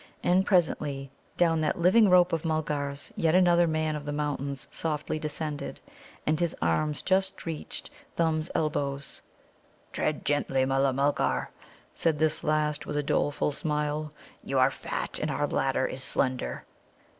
[0.23, 5.19] And presently down that living rope of Mulgars yet another Man of the Mountains softly
[5.19, 5.79] descended,
[6.25, 9.21] and his arms just reached Thumb's elbows.
[9.93, 11.51] "Tread gently, Mulla mulgar,"
[11.93, 14.11] said this last, with a doleful smile.
[14.43, 16.65] "You are fat, and our ladder is slender."